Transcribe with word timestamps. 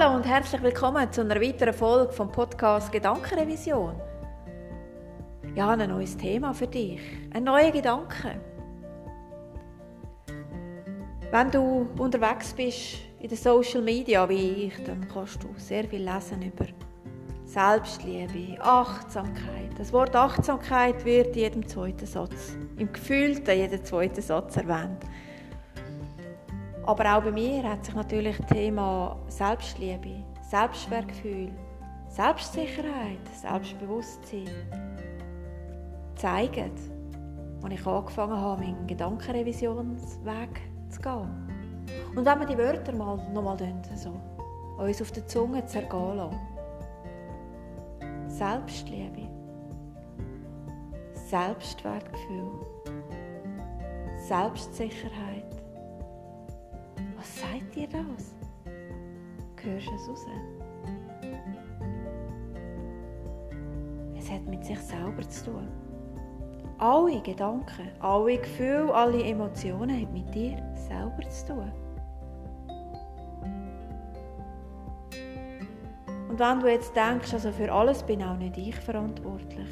Hallo 0.00 0.16
und 0.16 0.26
herzlich 0.26 0.62
willkommen 0.62 1.12
zu 1.12 1.20
einer 1.20 1.38
weiteren 1.38 1.74
Folge 1.74 2.10
vom 2.10 2.32
Podcast 2.32 2.90
Gedankenrevision. 2.90 4.00
Ich 5.54 5.60
habe 5.60 5.82
ein 5.82 5.90
neues 5.90 6.16
Thema 6.16 6.54
für 6.54 6.66
dich, 6.66 7.02
ein 7.34 7.44
neuer 7.44 7.70
Gedanke. 7.70 8.40
Wenn 11.30 11.50
du 11.50 11.86
unterwegs 11.98 12.54
bist 12.54 13.00
in 13.18 13.28
den 13.28 13.36
Social 13.36 13.82
Media 13.82 14.26
wie 14.26 14.68
ich, 14.68 14.82
dann 14.84 15.06
kannst 15.06 15.42
du 15.44 15.48
sehr 15.58 15.84
viel 15.84 16.08
lesen 16.08 16.40
über 16.40 16.64
Selbstliebe, 17.44 18.58
Achtsamkeit. 18.62 19.76
Das 19.76 19.92
Wort 19.92 20.16
Achtsamkeit 20.16 21.04
wird 21.04 21.36
in 21.36 21.42
jedem 21.42 21.68
zweiten 21.68 22.06
Satz, 22.06 22.56
im 22.78 22.90
gefühlten 22.90 23.54
jeden 23.54 23.84
zweiten 23.84 24.22
Satz 24.22 24.56
erwähnt. 24.56 25.04
Aber 26.90 27.16
auch 27.16 27.22
bei 27.22 27.30
mir 27.30 27.62
hat 27.62 27.84
sich 27.84 27.94
natürlich 27.94 28.36
das 28.36 28.46
Thema 28.48 29.16
Selbstliebe, 29.28 30.24
Selbstwertgefühl, 30.42 31.52
Selbstsicherheit, 32.08 33.20
Selbstbewusstsein 33.40 34.48
gezeigt, 36.12 36.58
als 37.62 37.72
ich 37.72 37.86
angefangen 37.86 38.36
habe, 38.36 38.62
meinen 38.62 38.88
Gedankenrevisionsweg 38.88 40.60
zu 40.88 41.00
gehen. 41.00 41.86
Und 42.16 42.26
wenn 42.26 42.40
wir 42.40 42.46
die 42.46 42.58
Wörter 42.58 42.92
mal, 42.92 43.18
nochmal 43.32 43.56
so 43.94 44.20
uns 44.76 45.00
auf 45.00 45.12
der 45.12 45.28
Zunge 45.28 45.64
zergehen 45.66 46.16
lassen. 46.16 46.40
Selbstliebe, 48.26 49.28
Selbstwertgefühl, 51.14 52.50
Selbstsicherheit, 54.26 55.49
dir 57.74 57.88
das? 57.88 58.34
Hörst 59.62 59.88
du 59.88 59.94
es 59.94 60.08
raus? 60.08 60.26
Es 64.18 64.30
hat 64.30 64.46
mit 64.46 64.64
sich 64.64 64.78
selber 64.78 65.28
zu 65.28 65.46
tun. 65.46 65.68
Alle 66.78 67.20
Gedanken, 67.20 67.88
alle 68.00 68.38
Gefühle, 68.38 68.94
alle 68.94 69.22
Emotionen 69.22 69.90
haben 69.90 70.12
mit 70.12 70.34
dir 70.34 70.56
selber 70.74 71.28
zu 71.28 71.54
tun. 71.54 71.72
Und 76.28 76.38
wenn 76.38 76.60
du 76.60 76.68
jetzt 76.68 76.94
denkst, 76.94 77.34
also 77.34 77.50
für 77.50 77.70
alles 77.72 78.02
bin 78.02 78.22
auch 78.22 78.36
nicht 78.36 78.56
ich 78.56 78.76
verantwortlich, 78.76 79.68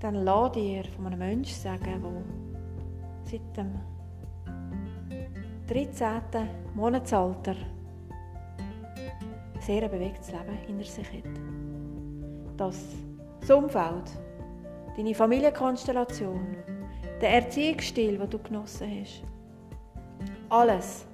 dann 0.00 0.14
lass 0.14 0.52
dir 0.52 0.84
von 0.84 1.06
einem 1.06 1.18
Menschen 1.18 1.54
sagen, 1.54 2.02
der 2.02 2.22
seit 3.24 3.56
dem 3.56 3.97
13. 5.68 6.48
Monatsalter 6.74 7.54
ein 8.58 9.60
sehr 9.60 9.86
bewegtes 9.86 10.32
Leben 10.32 10.56
hinter 10.66 10.84
sich 10.84 11.06
hat. 11.06 11.30
Dass 12.56 12.82
das 13.40 13.50
Umfeld, 13.50 14.10
deine 14.96 15.14
Familienkonstellation, 15.14 16.56
der 17.20 17.34
Erziehungsstil, 17.34 18.16
den 18.16 18.30
du 18.30 18.38
genossen 18.38 18.90
hast, 18.98 19.22
alles 20.48 21.06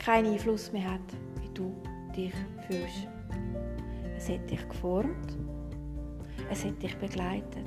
keinen 0.00 0.32
Einfluss 0.32 0.72
mehr 0.72 0.94
hat, 0.94 1.14
wie 1.40 1.48
du 1.54 1.72
dich 2.16 2.34
fühlst. 2.66 3.06
Es 4.16 4.28
hat 4.28 4.50
dich 4.50 4.68
geformt, 4.68 5.38
es 6.50 6.64
hat 6.64 6.82
dich 6.82 6.96
begleitet. 6.98 7.66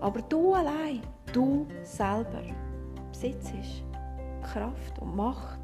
Aber 0.00 0.20
du 0.22 0.52
allein, 0.54 1.00
du 1.32 1.68
selber, 1.84 2.42
besitzt 3.12 3.54
Kraft 4.52 4.98
und 5.00 5.14
Macht, 5.14 5.58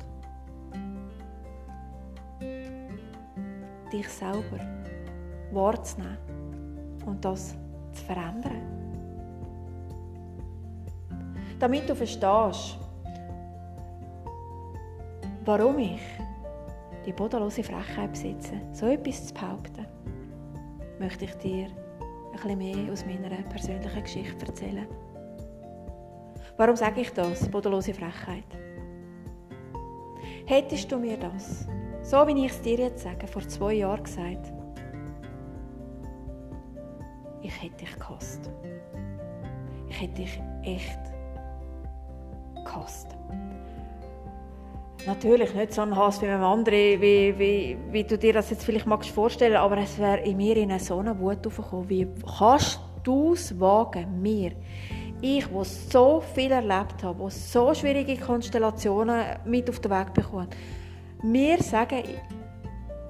dich 3.92 4.08
selber 4.08 4.60
wahrzunehmen 5.52 6.18
und 7.06 7.24
das 7.24 7.56
zu 7.92 8.04
verändern. 8.04 8.60
Damit 11.58 11.88
du 11.88 11.94
verstehst, 11.94 12.78
warum 15.44 15.78
ich 15.78 16.00
die 17.06 17.12
bodenlose 17.12 17.62
Frechheit 17.62 18.12
besitze, 18.12 18.54
so 18.72 18.86
etwas 18.86 19.26
zu 19.26 19.34
behaupten, 19.34 19.86
möchte 20.98 21.24
ich 21.24 21.34
dir 21.34 21.66
ein 21.66 22.32
bisschen 22.32 22.58
mehr 22.58 22.92
aus 22.92 23.06
meiner 23.06 23.30
persönlichen 23.48 24.02
Geschichte 24.02 24.46
erzählen. 24.46 24.86
Warum 26.56 26.76
sage 26.76 27.00
ich 27.00 27.12
das, 27.12 27.48
bodenlose 27.48 27.94
Frechheit? 27.94 28.63
Hättest 30.46 30.92
du 30.92 30.98
mir 30.98 31.16
das, 31.16 31.66
so 32.02 32.26
wie 32.26 32.44
ich 32.44 32.52
es 32.52 32.60
dir 32.60 32.76
jetzt 32.76 33.02
sage, 33.02 33.26
vor 33.26 33.48
zwei 33.48 33.74
Jahren 33.74 34.04
gesagt, 34.04 34.52
ich 37.40 37.62
hätte 37.62 37.76
dich 37.76 37.98
gehasst. 37.98 38.50
Ich 39.88 40.02
hätte 40.02 40.14
dich 40.14 40.42
echt 40.62 41.00
gehasst. 42.64 43.16
Natürlich 45.06 45.54
nicht 45.54 45.72
so 45.72 45.82
ein 45.82 45.96
Hass 45.96 46.20
wie 46.20 46.26
einem 46.26 46.42
anderen, 46.42 47.00
wie, 47.00 47.38
wie, 47.38 47.78
wie 47.90 48.04
du 48.04 48.18
dir 48.18 48.32
das 48.34 48.50
jetzt 48.50 48.64
vielleicht 48.64 48.86
magst 48.86 49.10
vorstellen, 49.10 49.56
aber 49.56 49.78
es 49.78 49.98
wäre 49.98 50.20
in 50.20 50.36
mir 50.36 50.56
in 50.56 50.78
so 50.78 50.98
eine 50.98 51.18
Wut 51.18 51.46
aufgekommen. 51.46 51.88
Wie 51.88 52.06
kannst 52.38 52.80
du 53.02 53.32
es 53.32 53.58
wagen, 53.58 54.20
mir 54.20 54.52
ich, 55.24 55.46
der 55.46 55.64
so 55.64 56.20
viel 56.20 56.52
erlebt 56.52 57.02
habe, 57.02 57.18
der 57.18 57.30
so 57.30 57.74
schwierige 57.74 58.16
Konstellationen 58.16 59.24
mit 59.44 59.68
auf 59.70 59.80
den 59.80 59.90
Weg 59.90 60.12
bekommen 60.12 60.48
mir 61.24 61.62
sagen, 61.62 62.02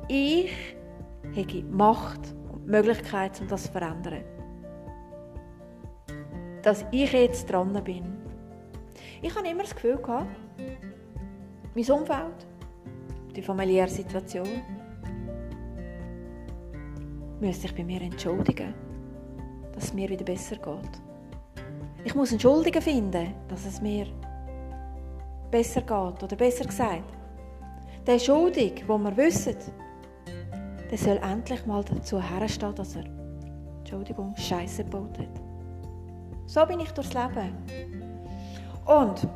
ich 0.07 0.53
habe 1.37 1.63
Macht 1.65 2.21
und 2.53 2.67
Möglichkeit, 2.67 3.41
um 3.41 3.49
das 3.49 3.65
zu 3.65 3.73
verändern. 3.73 4.23
Dass 6.63 6.85
ich 6.93 7.13
jetzt 7.13 7.51
dran 7.51 7.73
bin. 7.83 8.17
Ich 9.21 9.35
habe 9.35 9.49
immer 9.49 9.65
das 9.65 9.75
Gefühl 9.75 9.97
gehabt, 9.97 10.29
mein 11.75 11.91
Umfeld, 11.91 12.47
die 13.35 13.43
familiäre 13.43 13.89
Situation, 13.89 14.63
müsste 17.41 17.63
sich 17.63 17.75
bei 17.75 17.83
mir 17.83 18.01
entschuldigen, 18.01 18.75
dass 19.73 19.85
es 19.85 19.93
mir 19.93 20.09
wieder 20.09 20.25
besser 20.25 20.57
geht. 20.57 21.14
Ich 22.05 22.15
muss 22.15 22.31
einen 22.31 22.41
Schuldigen 22.41 22.83
finden, 22.83 23.35
dass 23.49 23.65
es 23.65 23.81
mir 23.81 24.07
besser 25.51 25.81
geht. 25.81 26.23
Oder 26.23 26.37
besser 26.37 26.67
gesagt, 26.67 27.03
der 28.07 28.19
Schuldig, 28.19 28.85
wo 28.87 28.99
wir 28.99 29.17
wissen, 29.17 29.57
der 30.91 30.99
soll 30.99 31.17
endlich 31.17 31.65
mal 31.65 31.83
dazu 31.83 32.21
herstehen, 32.21 32.75
dass 32.75 32.97
er, 32.97 33.05
Entschuldigung, 33.79 34.35
Scheiße 34.37 34.85
gebaut 34.85 35.19
hat. 35.19 35.41
So 36.47 36.67
bin 36.67 36.81
ich 36.81 36.91
durchs 36.91 37.15
Leben. 37.15 37.55
Und 38.85 39.27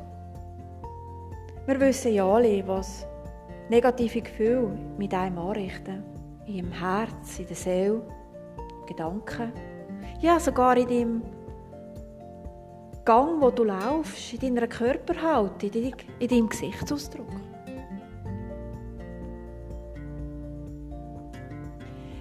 wir 1.67 1.81
wissen 1.81 2.13
ja 2.13 2.27
alle, 2.27 2.67
was 2.69 3.07
negative 3.71 4.21
Gefühle 4.21 4.77
mit 4.99 5.15
einem 5.15 5.39
anrichten. 5.39 6.05
In 6.47 6.57
deinem 6.57 6.73
Herz, 6.73 7.39
in 7.39 7.47
der 7.47 7.57
Seele, 7.57 8.03
Gedanken. 8.87 9.53
Ja, 10.21 10.39
sogar 10.39 10.77
in 10.77 10.89
deinem 10.89 11.38
Gang, 13.09 13.41
wo 13.41 13.51
du 13.51 13.65
laufst, 13.65 14.35
in 14.35 14.55
deiner 14.55 14.67
Körperhaltung, 14.67 15.71
in 16.19 16.29
deinem 16.29 16.47
Gesichtsausdruck. 16.47 17.31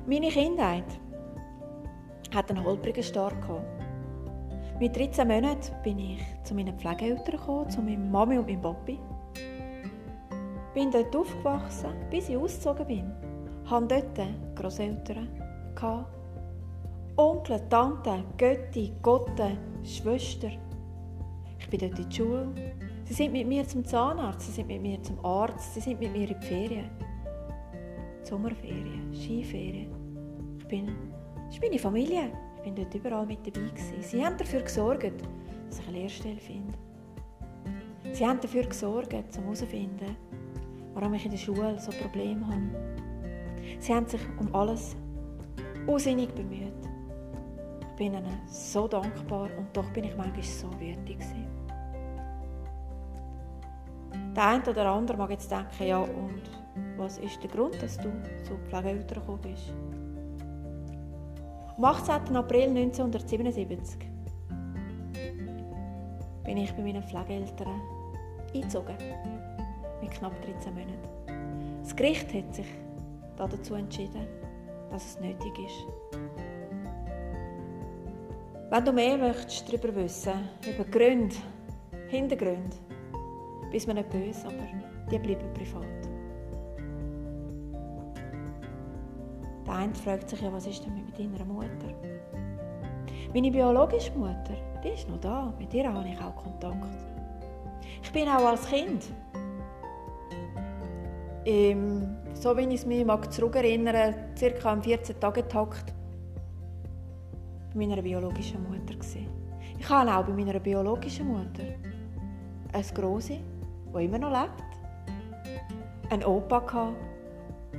Meine 0.05 0.29
Kindheit 0.29 0.85
hat 2.33 2.49
einen 2.49 2.63
holprigen 2.63 3.03
Start 3.03 3.35
Mit 4.79 4.95
13 4.95 5.27
Monaten 5.27 5.75
bin 5.83 5.99
ich 5.99 6.21
zu 6.45 6.55
meinen 6.55 6.79
Pflegeeltern 6.79 7.37
gekommen, 7.37 7.69
zu 7.69 7.81
meiner 7.81 7.97
Mami 7.97 8.37
und 8.37 8.47
meinem 8.47 8.61
Papi. 8.61 8.97
Bin 10.73 10.90
dort 10.90 11.13
aufgewachsen, 11.13 11.95
bis 12.09 12.29
ich 12.29 12.37
ausgezogen 12.37 12.87
bin. 12.87 13.11
Hatte 13.66 14.05
dort 14.16 14.55
Großeltern, 14.55 15.28
Onkel, 17.17 17.59
Tante, 17.67 18.23
Götti, 18.37 18.93
Gotte, 19.01 19.57
Schwester. 19.83 20.51
Ich 21.69 21.78
bin 21.78 21.90
dort 21.90 21.99
in 21.99 22.09
die 22.09 22.16
Schule. 22.16 22.47
Sie 23.03 23.14
sind 23.14 23.34
mit 23.34 23.46
mir 23.46 23.67
zum 23.67 23.84
Zahnarzt, 23.84 24.47
sie 24.47 24.53
sind 24.53 24.67
mit 24.67 24.81
mir 24.81 25.03
zum 25.03 25.19
Arzt, 25.25 25.73
sie 25.73 25.81
sind 25.81 25.99
mit 25.99 26.14
mir 26.14 26.29
in 26.29 26.40
die 26.40 26.46
Ferien. 26.46 26.90
Sommerferien, 28.23 29.14
Skiferien. 29.14 29.91
Ich 30.59 30.66
bin, 30.66 30.85
das 31.46 31.55
ist 31.55 31.61
meine 31.61 31.78
Familie. 31.78 32.31
Ich 32.55 32.64
bin 32.64 32.73
dort 32.73 32.96
überall 32.96 33.25
mit 33.25 33.40
dabei 33.46 33.67
gewesen. 33.67 34.02
Sie 34.02 34.25
haben 34.25 34.37
dafür 34.37 34.61
gesorgt, 34.61 35.11
dass 35.67 35.79
ich 35.79 35.87
eine 35.90 35.97
Lehrstelle 35.97 36.40
finde. 36.40 36.73
Sie 38.14 38.25
haben 38.25 38.40
dafür 38.40 38.64
gesorgt, 38.64 39.14
um 39.37 39.43
herauszufinden, 39.43 40.16
warum 40.93 41.16
ich 41.16 41.25
in 41.25 41.31
der 41.31 41.37
Schule 41.37 41.78
so 41.79 41.91
Probleme 42.02 42.47
habe. 42.47 43.09
Sie 43.79 43.93
haben 43.93 44.08
sich 44.08 44.22
um 44.40 44.55
alles 44.55 44.96
aussinnig 45.85 46.29
bemüht. 46.34 46.72
Ich 47.97 48.05
bin 48.05 48.14
ihnen 48.14 48.38
so 48.46 48.88
dankbar 48.88 49.49
und 49.58 49.76
doch 49.76 49.90
bin 49.90 50.03
ich 50.03 50.16
manchmal 50.16 50.44
so 50.44 50.67
wütend. 50.79 51.17
Der 54.35 54.47
eine 54.49 54.64
oder 54.70 54.85
andere 54.91 55.17
mag 55.17 55.32
jetzt 55.32 55.49
denken, 55.49 55.84
ja, 55.84 55.97
und 55.97 56.44
was 56.96 57.17
ist 57.17 57.41
der 57.41 57.49
Grund, 57.49 57.82
dass 57.82 57.97
du 57.97 58.11
zu 58.44 58.55
Pflegeeltern 58.70 59.20
gekommen 59.20 59.41
bist? 59.41 59.73
Am 61.76 61.85
18. 61.85 62.35
April 62.35 62.70
1977 62.70 64.00
bin 66.43 66.58
ich 66.58 66.72
bei 66.76 66.84
meinen 66.84 67.02
Pflegeeltern 67.02 67.82
eingezogen. 68.53 68.96
Mit 70.03 70.11
knapp 70.11 70.40
13 70.43 70.72
Monaten. 70.72 71.79
Das 71.82 71.96
Gericht 71.96 72.32
hat 72.32 72.53
sich 72.53 72.67
dazu 73.38 73.73
entschieden, 73.73 74.28
dass 74.91 75.03
es 75.03 75.20
nötig 75.20 75.58
ist. 75.58 76.47
Wenn 78.69 78.84
du 78.84 78.91
mehr 78.91 79.17
möchtest 79.17 79.69
darüber 79.69 79.96
wissen, 79.96 80.34
über 80.67 80.84
Gründe, 80.84 81.35
Hintergründe, 82.09 82.75
bist 83.72 83.87
mir 83.87 83.93
nicht 83.93 84.09
böse, 84.09 84.46
aber 84.46 84.67
die 85.09 85.17
bleiben 85.19 85.53
privat. 85.53 85.85
Der 89.66 89.73
eine 89.73 89.96
fragt 89.96 90.29
sich 90.29 90.41
ja, 90.41 90.52
was 90.52 90.67
ist 90.67 90.84
denn 90.84 90.96
mit 90.96 91.17
deiner 91.17 91.46
Mutter? 91.46 91.93
Meine 93.34 93.52
biologische 93.52 94.11
Mutter, 94.11 94.58
die 94.84 94.90
ist 94.90 95.08
noch 95.08 95.22
da. 95.22 95.53
Mit 95.58 95.73
ihr 95.73 95.91
habe 95.91 96.09
ich 96.09 96.19
auch 96.19 96.35
Kontakt. 96.35 96.75
Ich 98.03 98.11
bin 98.11 98.28
auch 98.28 98.47
als 98.47 98.67
Kind, 98.67 99.05
ähm, 101.46 102.17
so 102.34 102.58
wie 102.58 102.64
ich 102.64 102.73
es 102.73 102.85
mich 102.85 103.05
zurückerinnere, 103.29 104.14
circa 104.37 104.73
am 104.73 104.84
14 104.84 105.17
Tage 105.22 105.47
Takt 105.47 105.85
bei 105.85 105.97
meiner 107.78 108.02
biologischen 108.02 108.64
Mutter. 108.64 108.96
Ich 109.79 109.90
habe 109.90 110.14
auch 110.14 110.26
bei 110.26 110.34
meiner 110.34 110.59
biologischen 110.59 111.28
Mutter 111.28 111.64
eine 112.74 112.84
Grosse, 112.94 113.40
die 113.96 114.06
immer 114.06 114.18
noch 114.18 114.32
lebt, 114.32 114.64
einen 116.09 116.24
Opa 116.24 116.94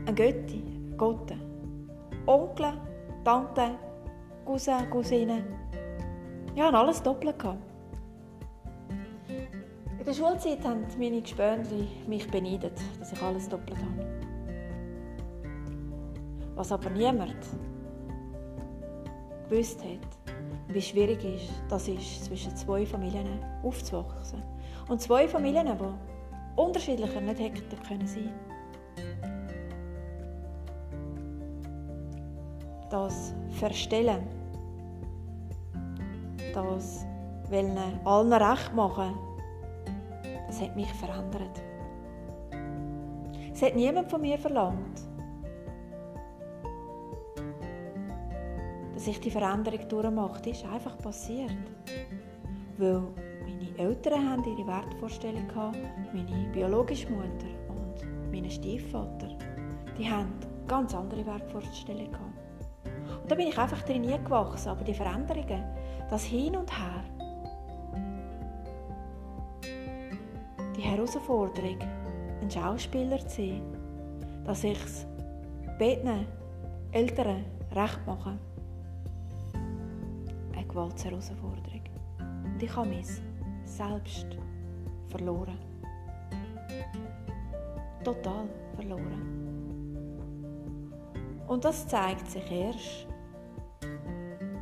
eine 0.06 0.14
Götti, 0.14 0.62
Gotte, 0.96 1.36
Onkel, 2.26 2.72
Tante, 3.24 3.70
Cousin, 4.44 4.88
Cousine. 4.90 5.42
Ich 6.54 6.62
hatte 6.62 6.78
alles 6.78 7.02
doppelt. 7.02 7.36
In 9.98 10.04
der 10.04 10.12
Schulzeit 10.12 10.64
haben 10.64 10.86
meine 10.98 11.20
Gespönli 11.20 11.88
mich 12.06 12.30
beneidet, 12.30 12.80
dass 12.98 13.12
ich 13.12 13.22
alles 13.22 13.48
doppelt 13.48 13.78
habe. 13.78 14.06
Was 16.54 16.72
aber 16.72 16.90
niemand 16.90 17.36
gewusst 19.48 19.80
hat, 19.82 20.34
wie 20.68 20.82
schwierig 20.82 21.24
ist, 21.24 21.50
das 21.68 21.88
ist, 21.88 22.24
zwischen 22.24 22.54
zwei 22.56 22.84
Familien 22.84 23.26
aufzuwachsen. 23.62 24.42
Und 24.88 25.00
zwei 25.00 25.28
Familien, 25.28 25.66
die 25.66 26.60
unterschiedlicher 26.60 27.20
nicht 27.20 27.40
hätten 27.40 27.82
können 27.86 28.06
sein. 28.06 28.32
Das 32.90 33.34
Verstellen, 33.50 34.26
das 36.54 37.06
Wollen 37.50 37.78
allen 38.04 38.32
recht 38.32 38.74
machen, 38.74 39.14
das 40.46 40.60
hat 40.60 40.76
mich 40.76 40.92
verändert. 40.94 41.62
Es 43.52 43.62
hat 43.62 43.74
niemand 43.74 44.10
von 44.10 44.20
mir 44.20 44.38
verlangt, 44.38 45.00
ich 49.08 49.20
die 49.20 49.30
Veränderung 49.30 49.88
durchmache. 49.88 50.42
Das 50.42 50.58
ist 50.58 50.66
einfach 50.66 50.96
passiert. 50.98 51.56
Weil 52.76 53.02
meine 53.44 53.78
Eltern 53.78 54.30
haben 54.30 54.44
ihre 54.44 54.66
Wertvorstellung 54.66 55.48
hatten, 55.54 55.82
meine 56.12 56.48
biologische 56.52 57.10
Mutter 57.10 57.48
und 57.68 58.32
mein 58.32 58.50
Stiefvater, 58.50 59.36
die 59.96 60.08
haben 60.08 60.32
ganz 60.66 60.94
andere 60.94 61.24
Wertvorstellungen 61.26 62.12
gehabt. 62.12 62.28
Und 63.22 63.30
da 63.30 63.34
bin 63.34 63.48
ich 63.48 63.58
einfach 63.58 63.82
drin 63.82 64.02
gewachsen. 64.02 64.68
Aber 64.68 64.84
die 64.84 64.94
Veränderungen, 64.94 65.64
das 66.10 66.24
Hin 66.24 66.56
und 66.56 66.70
Her, 66.70 67.04
die 70.76 70.82
Herausforderung, 70.82 71.78
ein 72.40 72.50
Schauspieler 72.50 73.18
zu 73.26 73.42
sein, 73.42 73.62
dass 74.44 74.64
ich 74.64 74.82
es 74.84 75.06
beiden 75.78 76.26
Eltern 76.92 77.44
recht 77.72 78.00
mache. 78.06 78.38
Gewaltsherausforderung. 80.68 81.82
Und 82.44 82.62
ich 82.62 82.76
habe 82.76 82.88
mich 82.88 83.06
selbst 83.64 84.26
verloren. 85.08 85.58
Total 88.04 88.46
verloren. 88.74 89.36
Und 91.46 91.64
das 91.64 91.88
zeigt 91.88 92.30
sich 92.30 92.50
erst, 92.50 93.06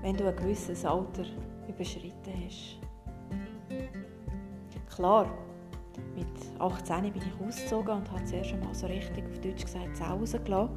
wenn 0.03 0.17
du 0.17 0.29
ein 0.29 0.37
gewisses 0.37 0.85
Alter 0.85 1.25
überschritten 1.69 2.32
hast. 2.44 2.79
Klar, 4.94 5.26
mit 6.14 6.26
18 6.59 7.12
bin 7.12 7.23
ich 7.23 7.47
ausgezogen 7.47 7.99
und 7.99 8.11
habe 8.11 8.25
zuerst 8.25 8.52
einmal 8.52 8.75
so 8.75 8.87
richtig 8.87 9.25
auf 9.25 9.41
Deutsch 9.41 9.64
gesagt, 9.64 9.97
zu 9.97 10.09
Hause 10.09 10.38
gelassen. 10.41 10.76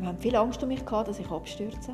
Wir 0.00 0.08
haben 0.08 0.18
viel 0.18 0.34
Angst 0.34 0.62
um 0.62 0.68
mich 0.68 0.84
gehabt, 0.84 1.08
dass 1.08 1.18
ich 1.18 1.30
abstürze. 1.30 1.92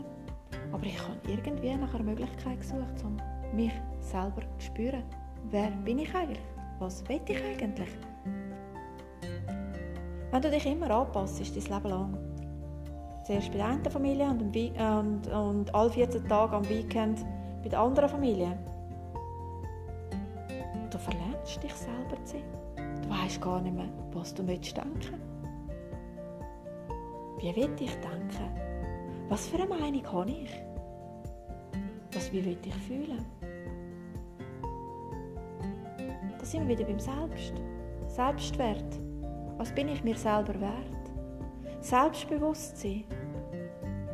Aber 0.72 0.84
ich 0.84 0.98
habe 1.00 1.18
irgendwie 1.26 1.74
nach 1.74 1.92
einer 1.94 2.04
Möglichkeit 2.04 2.60
gesucht, 2.60 3.04
um 3.04 3.16
mich 3.54 3.72
selber 4.00 4.42
zu 4.58 4.66
spüren. 4.66 5.02
Wer 5.50 5.70
bin 5.84 5.98
ich 5.98 6.14
eigentlich? 6.14 6.40
Was 6.78 7.06
will 7.08 7.20
ich 7.26 7.42
eigentlich? 7.44 7.88
Wenn 10.30 10.42
du 10.42 10.50
dich 10.50 10.66
immer 10.66 10.90
anpasst, 10.90 11.40
ist 11.40 11.56
dein 11.56 11.76
Leben 11.76 11.90
lang. 11.90 12.18
Zuerst 13.24 13.50
bei 13.50 13.58
der 13.58 13.66
einen 13.66 13.90
Familie 13.90 14.28
und, 14.28 14.42
und, 14.42 15.26
und 15.28 15.74
alle 15.74 15.90
14 15.90 16.26
Tage 16.28 16.56
am 16.56 16.68
Weekend 16.68 17.24
bei 17.62 17.68
der 17.68 17.80
anderen 17.80 18.08
Familie 18.08 18.56
du 20.90 20.98
verlernst 20.98 21.62
dich 21.62 21.74
selber 21.74 22.22
zu 22.24 22.32
sein. 22.32 22.44
Du 23.02 23.10
weißt 23.10 23.40
gar 23.40 23.60
nicht 23.60 23.74
mehr, 23.74 23.88
was 24.12 24.34
du 24.34 24.42
möchtest 24.42 24.76
denken. 24.76 25.20
Wie 27.38 27.56
will 27.56 27.70
ich 27.78 27.94
denken? 27.96 28.69
Was 29.30 29.46
für 29.46 29.58
eine 29.58 29.68
Meinung 29.68 30.12
habe 30.12 30.28
ich? 30.28 30.50
Was, 32.12 32.32
wie 32.32 32.44
will 32.44 32.58
ich 32.64 32.74
fühlen? 32.74 33.24
Da 36.36 36.44
sind 36.44 36.66
wir 36.66 36.76
wieder 36.76 36.84
beim 36.84 36.98
Selbst. 36.98 37.52
Selbstwert. 38.08 38.98
Was 39.56 39.72
bin 39.72 39.86
ich 39.86 40.02
mir 40.02 40.16
selber 40.16 40.60
wert? 40.60 41.12
Selbstbewusstsein. 41.80 43.04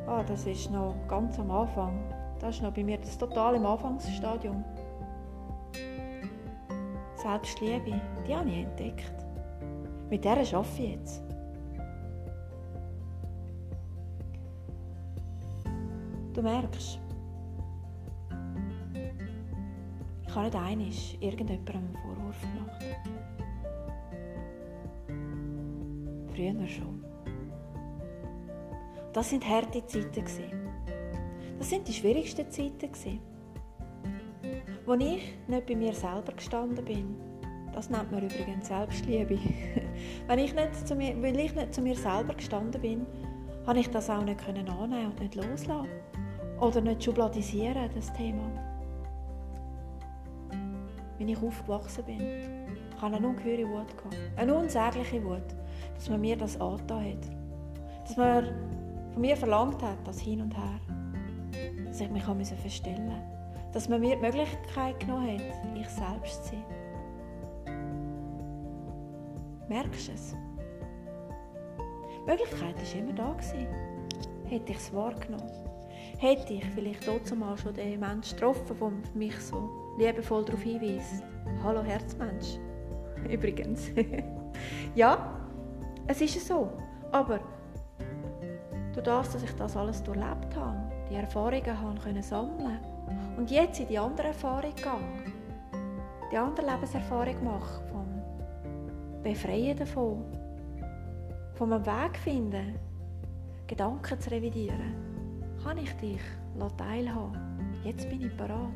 Ah, 0.07 0.23
das 0.23 0.47
ist 0.47 0.71
noch 0.71 0.95
ganz 1.09 1.39
am 1.39 1.51
Anfang. 1.51 1.99
Das 2.39 2.57
ist 2.57 2.63
noch 2.63 2.75
bei 2.75 2.85
mir 2.85 2.99
das 2.99 3.17
total 3.17 3.55
im 3.55 3.65
Anfangsstadium. 3.65 4.63
Selbstliebe, 7.15 7.99
die 8.29 8.37
habe 8.37 8.51
ich 8.51 8.59
entdeckt. 8.59 9.15
Mit 10.11 10.27
der 10.27 10.33
arbeite 10.33 10.63
ich 10.77 10.91
jetzt. 10.91 11.26
Du 16.37 16.43
merkst, 16.43 17.01
ich 20.27 20.35
habe 20.35 20.45
nicht 20.45 20.55
einmal 20.55 20.89
irgendjemandem 21.21 21.75
einen 21.75 21.97
Vorwurf 21.97 22.41
gemacht. 22.43 22.85
Früher 26.35 26.69
schon. 26.69 27.03
Das 29.15 29.31
sind 29.31 29.49
harte 29.49 29.87
Zeiten. 29.87 30.25
Das 31.59 31.71
sind 31.71 31.89
die 31.89 31.95
schwierigsten 31.95 32.51
Zeiten 32.51 32.93
wo 34.85 34.93
ich 34.93 35.39
nicht 35.49 35.67
bei 35.67 35.75
mir 35.75 35.95
selber 35.95 36.33
gestanden 36.35 36.85
bin. 36.85 37.17
Das 37.73 37.89
nennt 37.89 38.13
man 38.13 38.25
übrigens 38.25 38.69
Selbstliebe. 38.69 39.39
Wenn 40.27 40.39
ich 40.39 40.55
nicht 40.55 40.87
zu 40.87 40.95
mir, 40.95 41.21
weil 41.23 41.41
ich 41.41 41.55
nicht 41.55 41.73
zu 41.73 41.81
mir 41.81 41.97
selber 41.97 42.35
gestanden 42.35 42.81
bin, 42.83 43.07
habe 43.67 43.79
ich 43.79 43.89
das 43.89 44.11
auch 44.11 44.23
nicht 44.23 44.47
annehmen 44.47 45.07
und 45.07 45.19
nicht 45.19 45.35
loslassen. 45.35 45.89
Oder 46.61 46.81
nicht 46.81 47.05
schubladisieren, 47.05 47.91
das 47.95 48.13
Thema. 48.13 48.43
Wenn 51.19 51.29
ich 51.29 51.43
aufgewachsen 51.43 52.05
bin, 52.05 52.21
ich 52.21 53.03
hatte 53.03 53.17
eine 53.17 53.29
ungeheure 53.29 53.69
Wut. 53.69 53.87
Eine 54.37 54.55
unsägliche 54.55 55.23
Wut, 55.25 55.55
dass 55.95 56.09
man 56.09 56.21
mir 56.21 56.37
das 56.37 56.61
angetan 56.61 57.05
hat. 57.05 58.07
Dass 58.07 58.17
man 58.17 58.45
von 59.13 59.21
mir 59.21 59.37
verlangt 59.37 59.83
hat, 59.83 59.99
das 60.05 60.21
Hin 60.21 60.41
und 60.41 60.57
Her. 60.57 60.81
Dass 61.87 62.01
ich 62.01 62.11
mich 62.11 62.25
verstellen 62.25 63.07
musste 63.07 63.37
dass 63.77 63.91
man 63.91 64.01
mir 64.01 64.17
die 64.17 64.23
Möglichkeit 64.23 64.99
genommen 65.01 65.39
hat, 65.39 65.79
ich 65.79 65.89
selbst 65.91 66.45
zu 66.45 66.51
sein. 66.53 66.65
Merkst 69.69 70.09
du 70.09 70.13
es? 70.13 70.35
Die 72.25 72.31
Möglichkeit 72.31 72.75
war 72.75 72.99
immer 72.99 73.13
da. 73.13 73.37
Hätte 74.49 74.73
ich 74.73 74.79
es 74.79 74.95
wahrgenommen. 74.95 75.51
Hätte 76.19 76.55
ich 76.55 76.65
vielleicht 76.67 77.05
trotzdem 77.05 77.41
mal 77.41 77.57
schon 77.57 77.75
den 77.75 78.01
Menschen 78.01 78.37
getroffen, 78.37 78.77
der 78.81 78.93
mich 79.15 79.39
so 79.39 79.71
liebevoll 79.99 80.45
darauf 80.45 80.63
hinweist. 80.63 81.23
Hallo 81.63 81.83
Herzmensch, 81.83 82.59
übrigens. 83.31 83.91
ja, 84.95 85.39
es 86.07 86.21
ist 86.21 86.47
so. 86.47 86.71
Aber 87.13 87.41
durch 88.93 89.05
das, 89.05 89.33
dass 89.33 89.43
ich 89.43 89.53
das 89.53 89.77
alles 89.77 90.03
durchlebt 90.03 90.57
habe, 90.57 90.79
die 91.11 91.17
Erfahrungen 91.17 91.81
habe 91.81 92.01
können 92.01 92.23
sammeln 92.23 92.79
und 93.37 93.51
jetzt 93.51 93.81
in 93.81 93.89
die 93.89 93.99
andere 93.99 94.29
Erfahrung 94.29 94.75
gehe, 94.75 95.81
die 96.33 96.37
andere 96.37 96.67
Lebenserfahrung 96.67 97.45
mache, 97.45 97.83
vom 97.89 98.07
Befreien 99.23 99.77
davon, 99.77 100.25
vom 101.55 101.71
Weg 101.71 102.17
finden, 102.23 102.79
Gedanken 103.67 104.21
zu 104.21 104.31
revidieren, 104.31 104.95
kann 105.67 105.79
ich 105.79 105.93
dich 105.97 106.21
teilhaben. 106.77 107.41
Jetzt 107.83 108.09
bin 108.09 108.21
ich 108.21 108.37
bereit. 108.37 108.71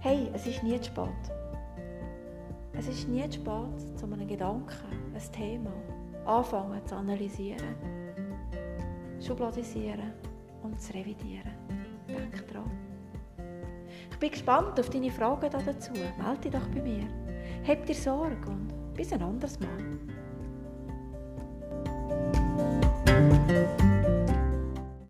Hey, 0.00 0.28
es 0.34 0.46
ist 0.46 0.62
nie 0.62 0.78
zu 0.78 0.90
spät. 0.90 1.32
Es 2.74 2.88
ist 2.88 3.08
nie 3.08 3.26
zu 3.30 3.40
spät, 3.40 3.96
zu 3.96 4.04
einem 4.04 4.28
Gedanken, 4.28 4.76
ein 5.14 5.32
Thema 5.32 5.72
anfangen 6.26 6.86
zu 6.86 6.94
analysieren, 6.94 7.74
schubladisieren 9.18 10.12
und 10.62 10.78
zu 10.78 10.92
revidieren. 10.92 11.54
Denk 12.06 12.46
dran. 12.48 12.70
Ich 14.10 14.18
bin 14.18 14.30
gespannt 14.30 14.78
auf 14.78 14.90
deine 14.90 15.10
Fragen 15.10 15.48
dazu. 15.50 15.92
Melde 15.92 16.40
dich 16.42 16.52
doch 16.52 16.68
bei 16.68 16.82
mir. 16.82 17.08
Hab 17.66 17.86
dir 17.86 17.94
Sorge 17.94 18.50
und 18.50 18.94
bis 18.94 19.10
ein 19.10 19.22
anderes 19.22 19.58
Mal. 19.58 19.98